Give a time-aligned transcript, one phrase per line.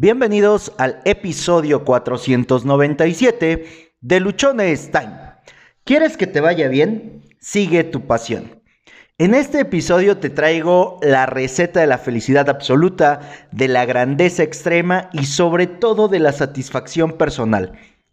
[0.00, 5.16] Bienvenidos al episodio 497 de Luchones Time.
[5.82, 7.24] ¿Quieres que te vaya bien?
[7.40, 8.62] Sigue tu pasión.
[9.18, 15.10] En este episodio te traigo la receta de la felicidad absoluta, de la grandeza extrema
[15.12, 17.72] y sobre todo de la satisfacción personal.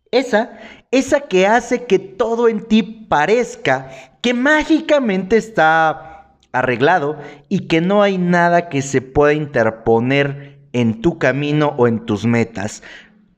[0.09, 0.57] Esa,
[0.89, 3.91] esa que hace que todo en ti parezca
[4.23, 11.17] que mágicamente está arreglado y que no hay nada que se pueda interponer en tu
[11.17, 12.83] camino o en tus metas.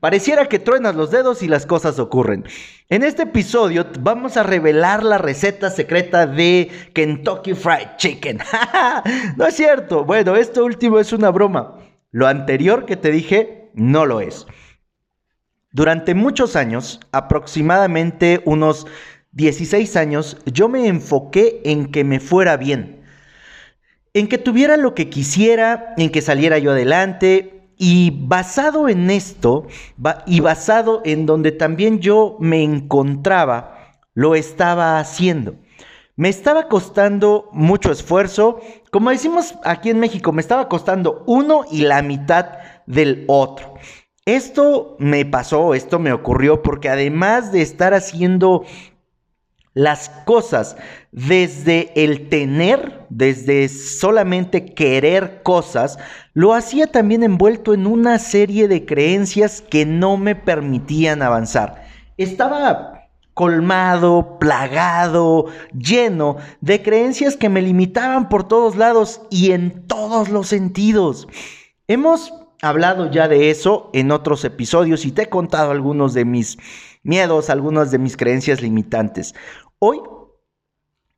[0.00, 2.44] Pareciera que truenas los dedos y las cosas ocurren.
[2.88, 8.40] En este episodio vamos a revelar la receta secreta de Kentucky Fried Chicken.
[9.36, 10.04] no es cierto.
[10.04, 11.78] Bueno, esto último es una broma.
[12.10, 14.46] Lo anterior que te dije no lo es.
[15.70, 18.86] Durante muchos años, aproximadamente unos
[19.32, 22.97] 16 años, yo me enfoqué en que me fuera bien
[24.18, 27.54] en que tuviera lo que quisiera, en que saliera yo adelante.
[27.76, 29.68] Y basado en esto,
[30.26, 35.54] y basado en donde también yo me encontraba, lo estaba haciendo.
[36.16, 38.58] Me estaba costando mucho esfuerzo.
[38.90, 43.74] Como decimos aquí en México, me estaba costando uno y la mitad del otro.
[44.26, 48.64] Esto me pasó, esto me ocurrió porque además de estar haciendo
[49.78, 50.76] las cosas
[51.12, 56.00] desde el tener, desde solamente querer cosas,
[56.34, 61.86] lo hacía también envuelto en una serie de creencias que no me permitían avanzar.
[62.16, 70.28] Estaba colmado, plagado, lleno de creencias que me limitaban por todos lados y en todos
[70.28, 71.28] los sentidos.
[71.86, 76.58] Hemos hablado ya de eso en otros episodios y te he contado algunos de mis
[77.04, 79.34] miedos, algunas de mis creencias limitantes.
[79.80, 80.00] Hoy,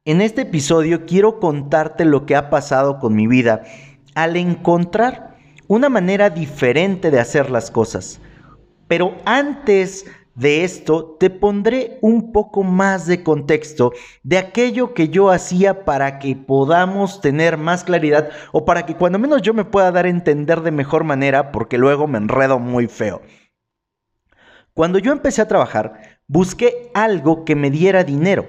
[0.05, 3.63] en este episodio, quiero contarte lo que ha pasado con mi vida
[4.15, 8.21] al encontrar una manera diferente de hacer las cosas.
[8.87, 13.93] Pero antes de esto, te pondré un poco más de contexto
[14.25, 19.19] de aquello que yo hacía para que podamos tener más claridad o para que cuando
[19.19, 22.89] menos yo me pueda dar a entender de mejor manera, porque luego me enredo muy
[22.89, 23.23] feo.
[24.75, 28.47] Cuando yo empecé a trabajar, Busqué algo que me diera dinero.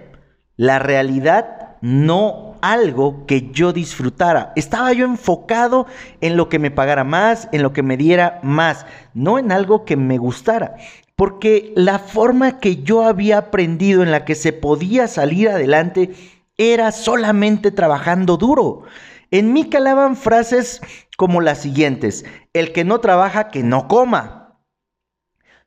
[0.55, 4.53] La realidad, no algo que yo disfrutara.
[4.55, 5.87] Estaba yo enfocado
[6.19, 9.83] en lo que me pagara más, en lo que me diera más, no en algo
[9.83, 10.75] que me gustara.
[11.15, 16.11] Porque la forma que yo había aprendido en la que se podía salir adelante
[16.57, 18.83] era solamente trabajando duro.
[19.31, 20.81] En mí calaban frases
[21.17, 24.40] como las siguientes, el que no trabaja, que no coma.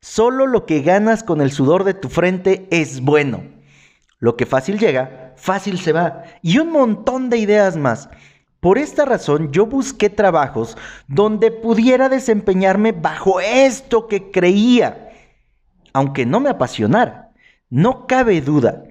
[0.04, 3.42] Solo lo que ganas con el sudor de tu frente es bueno.
[4.19, 6.25] Lo que fácil llega, fácil se va.
[6.42, 8.10] Y un montón de ideas más.
[8.60, 10.76] Por esta razón yo busqué trabajos
[11.09, 15.09] donde pudiera desempeñarme bajo esto que creía.
[15.94, 17.31] Aunque no me apasionara,
[17.70, 18.84] no cabe duda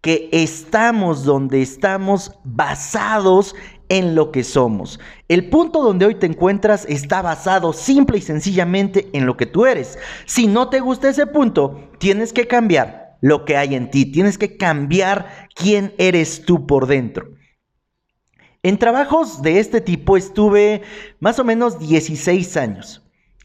[0.00, 3.54] que estamos donde estamos basados
[3.90, 4.98] en lo que somos.
[5.28, 9.66] El punto donde hoy te encuentras está basado simple y sencillamente en lo que tú
[9.66, 9.98] eres.
[10.24, 14.38] Si no te gusta ese punto, tienes que cambiar lo que hay en ti, tienes
[14.38, 17.34] que cambiar quién eres tú por dentro.
[18.62, 20.82] En trabajos de este tipo estuve
[21.18, 23.02] más o menos 16 años.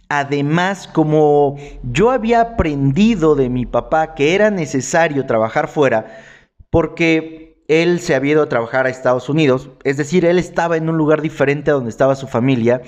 [0.09, 6.23] Además, como yo había aprendido de mi papá que era necesario trabajar fuera,
[6.69, 10.89] porque él se había ido a trabajar a Estados Unidos, es decir, él estaba en
[10.89, 12.81] un lugar diferente a donde estaba su familia.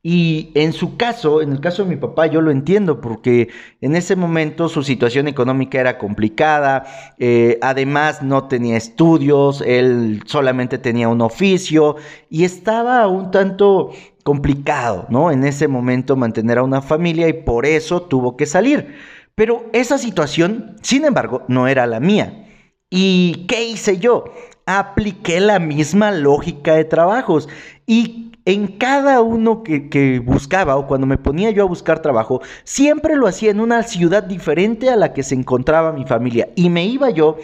[0.00, 3.48] Y en su caso, en el caso de mi papá, yo lo entiendo porque
[3.80, 6.84] en ese momento su situación económica era complicada,
[7.18, 11.96] eh, además no tenía estudios, él solamente tenía un oficio
[12.30, 13.90] y estaba un tanto
[14.22, 15.32] complicado, ¿no?
[15.32, 18.94] En ese momento mantener a una familia y por eso tuvo que salir.
[19.34, 22.47] Pero esa situación, sin embargo, no era la mía.
[22.90, 24.24] ¿Y qué hice yo?
[24.66, 27.48] Apliqué la misma lógica de trabajos
[27.86, 33.14] y en cada uno que, buscaba o cuando me ponía yo a buscar trabajo, siempre
[33.14, 36.48] lo hacía en una ciudad diferente a la que se encontraba mi familia.
[36.56, 37.36] Y me iba yo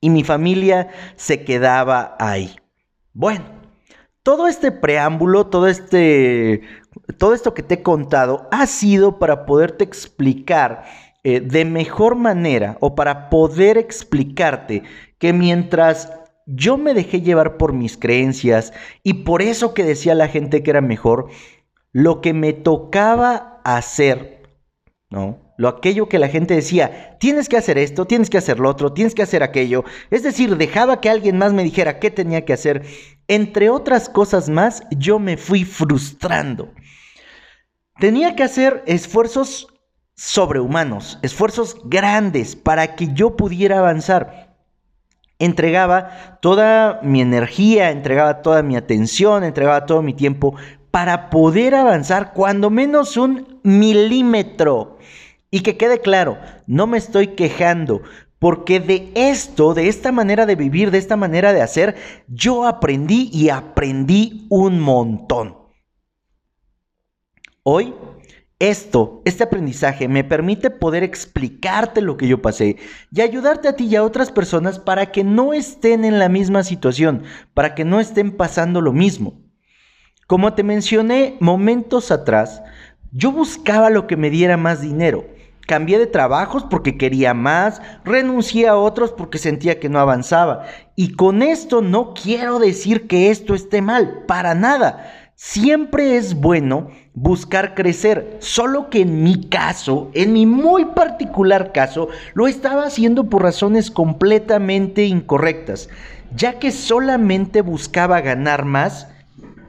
[0.00, 2.56] y mi familia se quedaba ahí.
[3.12, 3.44] Bueno,
[4.22, 6.62] todo este preámbulo, todo este,
[7.18, 10.84] todo esto que te he contado ha sido para poderte explicar
[11.22, 14.82] eh, de mejor manera o para poder explicarte
[15.18, 16.12] que mientras
[16.46, 18.72] yo me dejé llevar por mis creencias
[19.02, 21.28] y por eso que decía la gente que era mejor,
[21.92, 24.42] lo que me tocaba hacer,
[25.10, 25.38] ¿no?
[25.58, 28.94] Lo aquello que la gente decía, tienes que hacer esto, tienes que hacer lo otro,
[28.94, 29.84] tienes que hacer aquello.
[30.10, 32.86] Es decir, dejaba que alguien más me dijera qué tenía que hacer.
[33.28, 36.72] Entre otras cosas más, yo me fui frustrando.
[37.98, 39.69] Tenía que hacer esfuerzos
[40.20, 44.54] sobrehumanos, esfuerzos grandes para que yo pudiera avanzar.
[45.38, 50.56] Entregaba toda mi energía, entregaba toda mi atención, entregaba todo mi tiempo
[50.90, 54.98] para poder avanzar cuando menos un milímetro.
[55.50, 56.36] Y que quede claro,
[56.66, 58.02] no me estoy quejando,
[58.38, 61.96] porque de esto, de esta manera de vivir, de esta manera de hacer,
[62.28, 65.56] yo aprendí y aprendí un montón.
[67.62, 67.94] Hoy
[68.60, 72.76] esto, este aprendizaje me permite poder explicarte lo que yo pasé
[73.10, 76.62] y ayudarte a ti y a otras personas para que no estén en la misma
[76.62, 77.22] situación,
[77.54, 79.40] para que no estén pasando lo mismo.
[80.26, 82.62] Como te mencioné momentos atrás,
[83.12, 85.24] yo buscaba lo que me diera más dinero.
[85.66, 90.66] Cambié de trabajos porque quería más, renuncié a otros porque sentía que no avanzaba.
[90.96, 95.19] Y con esto no quiero decir que esto esté mal, para nada.
[95.42, 102.08] Siempre es bueno buscar crecer, solo que en mi caso, en mi muy particular caso,
[102.34, 105.88] lo estaba haciendo por razones completamente incorrectas,
[106.36, 109.08] ya que solamente buscaba ganar más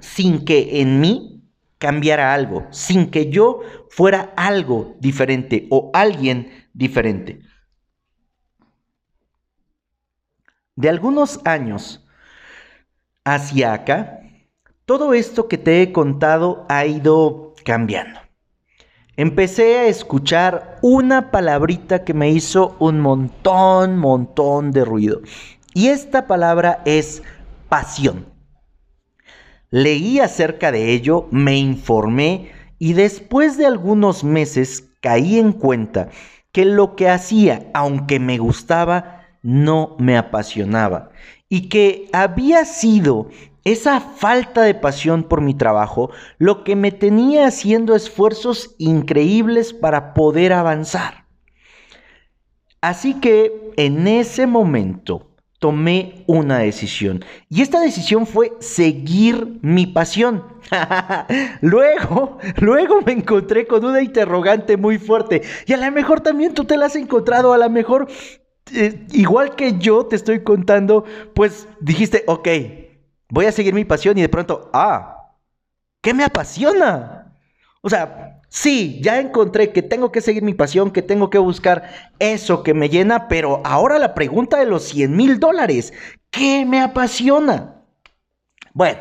[0.02, 1.42] sin que en mí
[1.78, 7.40] cambiara algo, sin que yo fuera algo diferente o alguien diferente.
[10.76, 12.06] De algunos años
[13.24, 14.21] hacia acá,
[14.92, 18.20] todo esto que te he contado ha ido cambiando.
[19.16, 25.22] Empecé a escuchar una palabrita que me hizo un montón, montón de ruido.
[25.74, 27.24] Y esta palabra es
[27.70, 28.26] pasión.
[29.70, 36.10] Leí acerca de ello, me informé y después de algunos meses caí en cuenta
[36.52, 41.12] que lo que hacía, aunque me gustaba, no me apasionaba
[41.48, 43.30] y que había sido
[43.64, 50.14] esa falta de pasión por mi trabajo lo que me tenía haciendo esfuerzos increíbles para
[50.14, 51.26] poder avanzar.
[52.82, 55.28] Así que en ese momento
[55.60, 60.44] tomé una decisión y esta decisión fue seguir mi pasión.
[61.62, 66.66] luego, luego me encontré con una interrogante muy fuerte y a lo mejor también tú
[66.66, 68.08] te la has encontrado, a lo mejor
[68.74, 71.04] eh, igual que yo te estoy contando,
[71.36, 72.48] pues dijiste, ok,
[73.32, 75.32] voy a seguir mi pasión y de pronto, ah,
[76.02, 77.34] ¿qué me apasiona?
[77.82, 82.12] O sea, sí, ya encontré que tengo que seguir mi pasión, que tengo que buscar
[82.20, 85.94] eso que me llena, pero ahora la pregunta de los 100 mil dólares,
[86.30, 87.82] ¿qué me apasiona?
[88.74, 89.00] Bueno,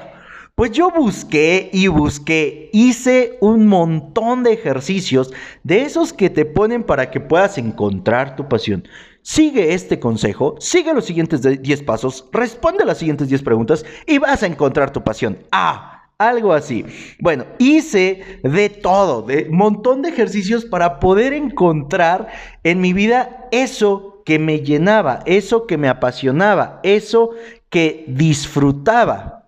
[0.61, 6.83] pues yo busqué y busqué, hice un montón de ejercicios de esos que te ponen
[6.83, 8.87] para que puedas encontrar tu pasión.
[9.23, 14.43] Sigue este consejo, sigue los siguientes 10 pasos, responde las siguientes 10 preguntas y vas
[14.43, 15.39] a encontrar tu pasión.
[15.51, 16.85] Ah, algo así.
[17.21, 22.29] Bueno, hice de todo, de un montón de ejercicios para poder encontrar
[22.65, 27.31] en mi vida eso que me llenaba, eso que me apasionaba, eso
[27.71, 29.40] que disfrutaba.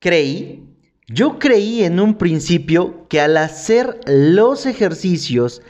[0.00, 0.64] Creí,
[1.06, 5.62] yo creí en un principio que al hacer los ejercicios,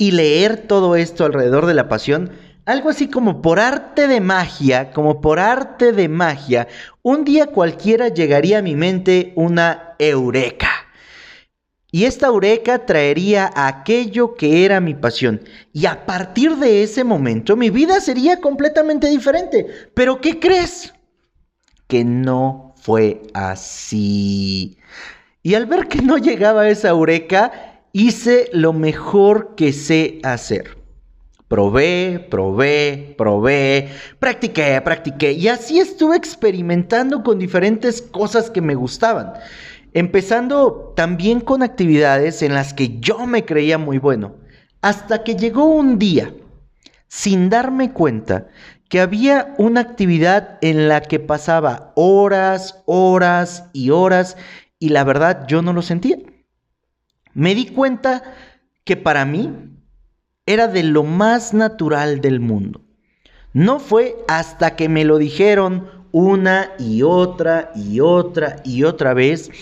[0.00, 2.32] y leer todo esto alrededor de la pasión,
[2.64, 6.68] algo así como por arte de magia, como por arte de magia,
[7.02, 10.70] un día cualquiera llegaría a mi mente una eureka.
[11.92, 15.42] Y esta eureka traería aquello que era mi pasión.
[15.74, 19.66] Y a partir de ese momento mi vida sería completamente diferente.
[19.92, 20.94] Pero ¿qué crees?
[21.88, 24.78] Que no fue así.
[25.42, 30.78] Y al ver que no llegaba esa eureka, hice lo mejor que sé hacer.
[31.48, 33.88] Probé, probé, probé,
[34.20, 39.32] practiqué, practiqué y así estuve experimentando con diferentes cosas que me gustaban.
[39.92, 44.36] Empezando también con actividades en las que yo me creía muy bueno.
[44.80, 46.32] Hasta que llegó un día,
[47.08, 48.46] sin darme cuenta,
[48.90, 54.36] que había una actividad en la que pasaba horas, horas y horas
[54.80, 56.18] y la verdad yo no lo sentía.
[57.32, 58.34] Me di cuenta
[58.82, 59.54] que para mí
[60.44, 62.82] era de lo más natural del mundo.
[63.52, 69.52] No fue hasta que me lo dijeron una y otra y otra y otra vez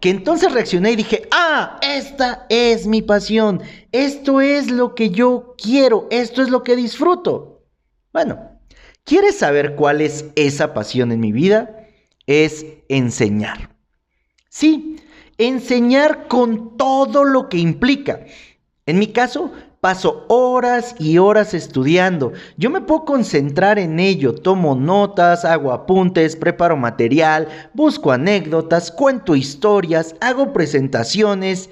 [0.00, 3.60] que entonces reaccioné y dije, ah, esta es mi pasión,
[3.92, 7.66] esto es lo que yo quiero, esto es lo que disfruto.
[8.14, 8.47] Bueno,
[9.08, 11.88] ¿quieres saber cuál es esa pasión en mi vida?
[12.26, 13.70] Es enseñar.
[14.50, 14.96] Sí,
[15.38, 18.20] enseñar con todo lo que implica.
[18.86, 19.50] En mi caso,
[19.80, 22.32] paso horas y horas estudiando.
[22.56, 29.34] Yo me puedo concentrar en ello, tomo notas, hago apuntes, preparo material, busco anécdotas, cuento
[29.34, 31.70] historias, hago presentaciones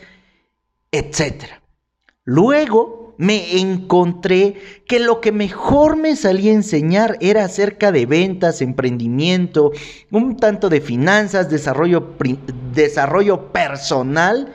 [0.97, 1.45] etc.
[2.25, 4.56] Luego me encontré
[4.87, 9.73] que lo que mejor me salía a enseñar era acerca de ventas, emprendimiento,
[10.11, 12.14] un tanto de finanzas, desarrollo,
[12.75, 14.52] desarrollo personal,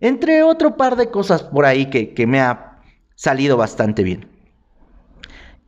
[0.00, 2.80] entre otro par de cosas por ahí que, que me ha
[3.14, 4.28] salido bastante bien.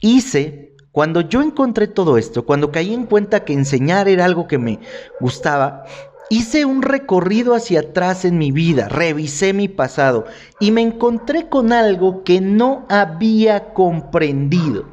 [0.00, 4.58] Hice, cuando yo encontré todo esto, cuando caí en cuenta que enseñar era algo que
[4.58, 4.78] me
[5.20, 5.84] gustaba,
[6.28, 10.26] Hice un recorrido hacia atrás en mi vida, revisé mi pasado
[10.58, 14.86] y me encontré con algo que no había comprendido.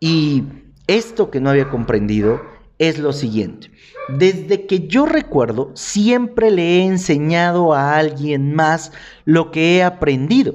[0.00, 0.42] Y
[0.88, 2.53] esto que no había comprendido
[2.88, 3.70] es lo siguiente.
[4.08, 8.92] Desde que yo recuerdo, siempre le he enseñado a alguien más
[9.24, 10.54] lo que he aprendido.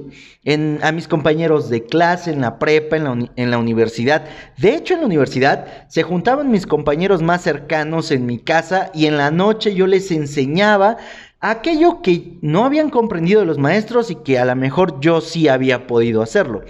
[0.82, 4.24] a mis compañeros de clase, en la prepa, en la, en la universidad.
[4.56, 9.06] De hecho, en la universidad se juntaban mis compañeros más cercanos en mi casa y
[9.06, 10.96] en la noche yo les enseñaba
[11.40, 15.86] aquello que no habían comprendido los maestros y que a lo mejor yo sí había
[15.86, 16.62] podido hacerlo.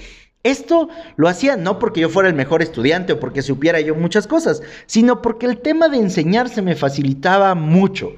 [0.43, 4.27] Esto lo hacía no porque yo fuera el mejor estudiante o porque supiera yo muchas
[4.27, 8.13] cosas, sino porque el tema de enseñar se me facilitaba mucho.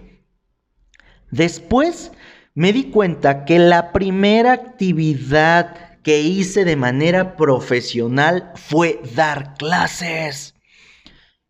[1.31, 2.13] Después
[2.55, 10.55] me di cuenta que la primera actividad que hice de manera profesional fue dar clases.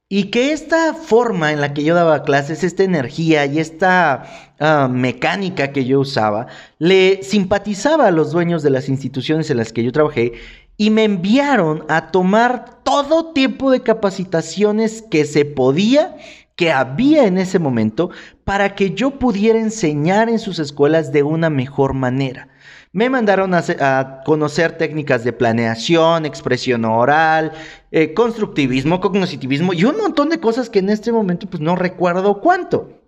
[0.08, 4.86] Y que esta forma en la que yo daba clases, esta energía y esta ah,
[4.92, 6.48] mecánica que yo usaba,
[6.78, 10.34] le simpatizaba a los dueños de las instituciones en las que yo trabajé
[10.76, 16.16] y me enviaron a tomar todo tipo de capacitaciones que se podía,
[16.56, 18.10] que había en ese momento,
[18.44, 22.48] para que yo pudiera enseñar en sus escuelas de una mejor manera.
[22.94, 27.52] Me mandaron a, conocer técnicas de planeación, expresión oral,
[27.90, 32.40] eh, constructivismo, cognitivismo y un montón de cosas que en este momento pues no recuerdo
[32.40, 33.02] cuánto.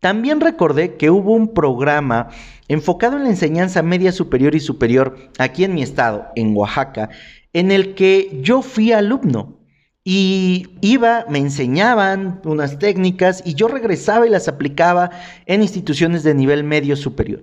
[0.00, 2.28] También recordé que hubo un programa
[2.68, 7.10] enfocado en la enseñanza media superior y superior aquí en mi estado, en Oaxaca,
[7.52, 9.60] en el que yo fui alumno.
[10.06, 15.10] Y iba, me enseñaban unas técnicas y yo regresaba y las aplicaba
[15.46, 17.42] en instituciones de nivel medio superior.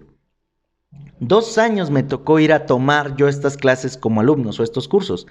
[1.19, 5.27] Dos años me tocó ir a tomar yo estas clases como alumnos o estos cursos.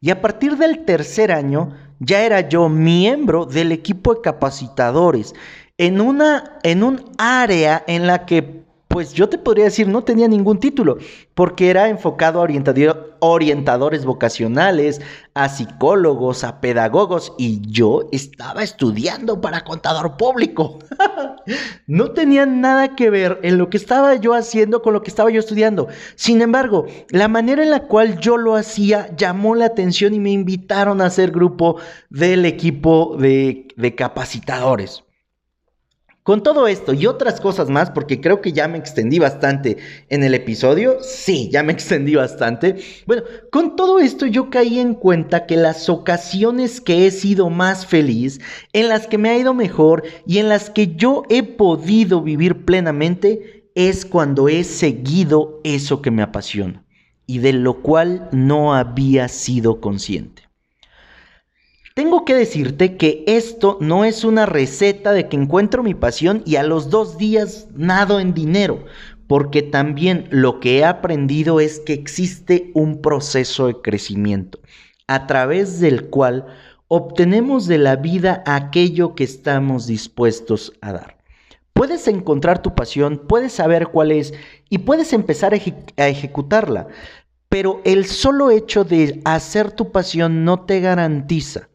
[0.00, 5.34] Y a partir del tercer año ya era yo miembro del equipo de capacitadores
[5.76, 10.26] en, una, en un área en la que, pues yo te podría decir, no tenía
[10.26, 10.98] ningún título,
[11.34, 12.48] porque era enfocado a
[13.20, 15.00] orientadores vocacionales,
[15.32, 20.80] a psicólogos, a pedagogos, y yo estaba estudiando para contador público.
[21.86, 25.30] no tenía nada que ver en lo que estaba yo haciendo con lo que estaba
[25.30, 25.86] yo estudiando.
[26.16, 30.32] Sin embargo, la manera en la cual yo lo hacía llamó la atención y me
[30.32, 31.76] invitaron a ser grupo
[32.08, 35.04] del equipo de, de capacitadores.
[36.22, 39.78] Con todo esto y otras cosas más, porque creo que ya me extendí bastante
[40.10, 42.76] en el episodio, sí, ya me extendí bastante.
[43.06, 47.86] Bueno, con todo esto yo caí en cuenta que las ocasiones que he sido más
[47.86, 48.38] feliz,
[48.74, 52.66] en las que me ha ido mejor y en las que yo he podido vivir
[52.66, 56.84] plenamente, es cuando he seguido eso que me apasiona
[57.26, 60.49] y de lo cual no había sido consciente.
[61.94, 66.54] Tengo que decirte que esto no es una receta de que encuentro mi pasión y
[66.54, 68.84] a los dos días nado en dinero,
[69.26, 74.60] porque también lo que he aprendido es que existe un proceso de crecimiento
[75.08, 76.46] a través del cual
[76.86, 81.18] obtenemos de la vida aquello que estamos dispuestos a dar.
[81.72, 84.32] Puedes encontrar tu pasión, puedes saber cuál es
[84.68, 86.86] y puedes empezar a, ejecutarla,
[87.48, 91.68] pero el solo hecho de hacer tu pasión no te garantiza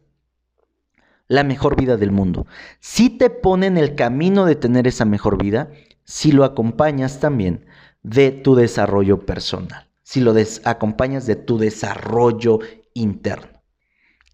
[1.28, 2.46] la mejor vida del mundo.
[2.80, 5.70] Si te pone en el camino de tener esa mejor vida,
[6.04, 7.66] si lo acompañas también
[8.02, 12.60] de tu desarrollo personal, si lo acompañas de tu desarrollo
[12.94, 13.62] interno.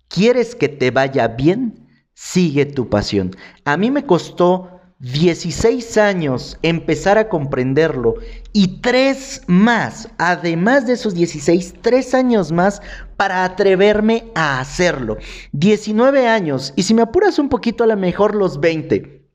[0.08, 1.88] ¿Quieres que te vaya bien?
[2.12, 3.34] Sigue tu pasión.
[3.64, 8.14] A mí me costó 16 años empezar a comprenderlo
[8.52, 12.80] y tres más, además de esos 16, tres años más
[13.16, 15.16] para atreverme a hacerlo.
[15.50, 19.26] 19 años y si me apuras un poquito a lo mejor los 20.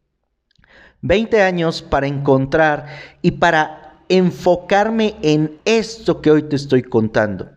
[1.01, 2.85] 20 años para encontrar
[3.21, 7.49] y para enfocarme en esto que hoy te estoy contando.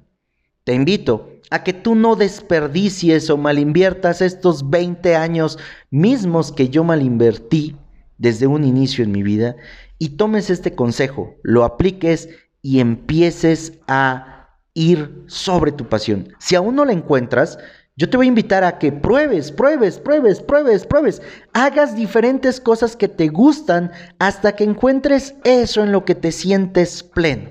[0.64, 5.61] Te invito a que tú no desperdicies o malinviertas estos 20 años
[5.93, 7.76] mismos que yo malinvertí
[8.21, 9.57] desde un inicio en mi vida
[9.99, 12.29] y tomes este consejo, lo apliques
[12.61, 16.29] y empieces a ir sobre tu pasión.
[16.39, 17.59] Si aún no la encuentras,
[18.00, 21.21] Yo te voy a invitar a que pruebes, pruebes, pruebes, pruebes, pruebes.
[21.53, 27.03] Hagas diferentes cosas que te gustan hasta que encuentres eso en lo que te sientes
[27.03, 27.50] pleno.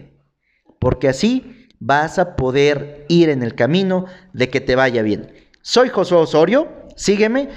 [0.79, 5.31] Porque así vas a poder ir en el camino de que te vaya bien.
[5.61, 7.49] Soy Josué Osorio, sígueme.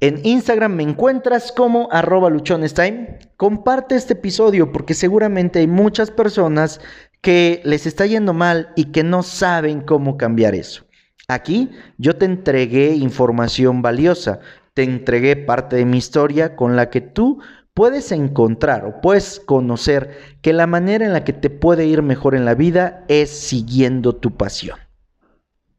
[0.00, 3.18] En Instagram me encuentras como arroba luchonestime.
[3.36, 6.80] Comparte este episodio porque seguramente hay muchas personas
[7.20, 10.84] que les está yendo mal y que no saben cómo cambiar eso.
[11.26, 14.38] Aquí yo te entregué información valiosa,
[14.72, 17.40] te entregué parte de mi historia con la que tú
[17.74, 22.36] puedes encontrar o puedes conocer que la manera en la que te puede ir mejor
[22.36, 24.78] en la vida es siguiendo tu pasión.